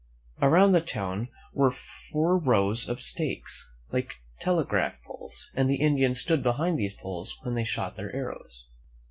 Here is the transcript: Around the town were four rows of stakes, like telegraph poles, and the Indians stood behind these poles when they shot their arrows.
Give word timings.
Around 0.41 0.71
the 0.71 0.81
town 0.81 1.29
were 1.53 1.69
four 1.69 2.39
rows 2.39 2.89
of 2.89 2.99
stakes, 2.99 3.69
like 3.91 4.15
telegraph 4.39 4.99
poles, 5.03 5.47
and 5.53 5.69
the 5.69 5.75
Indians 5.75 6.19
stood 6.21 6.41
behind 6.41 6.79
these 6.79 6.95
poles 6.95 7.37
when 7.43 7.53
they 7.53 7.63
shot 7.63 7.97
their 7.97 8.11
arrows. 8.11 8.67